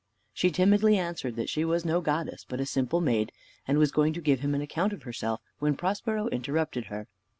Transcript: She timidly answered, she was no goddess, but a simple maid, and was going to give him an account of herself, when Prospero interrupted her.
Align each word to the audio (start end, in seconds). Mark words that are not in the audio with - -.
She 0.33 0.49
timidly 0.49 0.97
answered, 0.97 1.47
she 1.47 1.63
was 1.63 1.85
no 1.85 2.01
goddess, 2.01 2.43
but 2.49 2.59
a 2.59 2.65
simple 2.65 3.01
maid, 3.01 3.31
and 3.67 3.77
was 3.77 3.91
going 3.91 4.13
to 4.13 4.19
give 4.21 4.39
him 4.39 4.55
an 4.55 4.61
account 4.63 4.93
of 4.93 5.03
herself, 5.03 5.41
when 5.59 5.75
Prospero 5.77 6.27
interrupted 6.29 6.85
her. 6.85 7.07